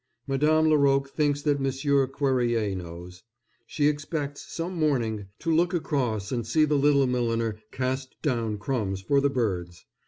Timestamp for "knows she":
2.75-3.85